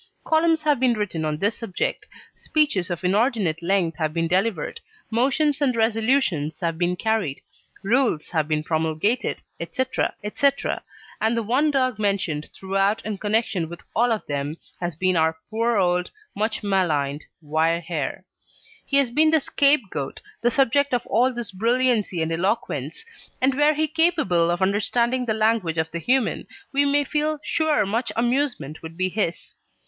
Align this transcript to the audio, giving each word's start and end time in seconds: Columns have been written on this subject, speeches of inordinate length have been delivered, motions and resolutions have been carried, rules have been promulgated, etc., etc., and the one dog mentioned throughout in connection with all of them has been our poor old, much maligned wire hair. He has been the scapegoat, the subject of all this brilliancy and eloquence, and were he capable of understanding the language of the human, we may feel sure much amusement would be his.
Columns 0.23 0.63
have 0.63 0.79
been 0.79 0.95
written 0.95 1.23
on 1.25 1.37
this 1.37 1.55
subject, 1.55 2.07
speeches 2.35 2.89
of 2.89 3.03
inordinate 3.03 3.61
length 3.61 3.99
have 3.99 4.15
been 4.15 4.27
delivered, 4.27 4.81
motions 5.11 5.61
and 5.61 5.75
resolutions 5.75 6.59
have 6.61 6.79
been 6.79 6.95
carried, 6.95 7.39
rules 7.83 8.29
have 8.29 8.47
been 8.47 8.63
promulgated, 8.63 9.43
etc., 9.59 10.15
etc., 10.23 10.81
and 11.21 11.37
the 11.37 11.43
one 11.43 11.69
dog 11.69 11.99
mentioned 11.99 12.49
throughout 12.51 13.05
in 13.05 13.19
connection 13.19 13.69
with 13.69 13.83
all 13.95 14.11
of 14.11 14.25
them 14.25 14.57
has 14.79 14.95
been 14.95 15.15
our 15.15 15.37
poor 15.51 15.77
old, 15.77 16.09
much 16.35 16.63
maligned 16.63 17.27
wire 17.39 17.79
hair. 17.81 18.25
He 18.83 18.97
has 18.97 19.11
been 19.11 19.29
the 19.29 19.39
scapegoat, 19.39 20.19
the 20.41 20.49
subject 20.49 20.95
of 20.95 21.05
all 21.05 21.31
this 21.31 21.51
brilliancy 21.51 22.23
and 22.23 22.31
eloquence, 22.31 23.05
and 23.39 23.53
were 23.53 23.75
he 23.75 23.87
capable 23.87 24.49
of 24.49 24.63
understanding 24.63 25.27
the 25.27 25.35
language 25.35 25.77
of 25.77 25.91
the 25.91 25.99
human, 25.99 26.47
we 26.73 26.85
may 26.85 27.03
feel 27.03 27.39
sure 27.43 27.85
much 27.85 28.11
amusement 28.15 28.81
would 28.81 28.97
be 28.97 29.07
his. 29.07 29.53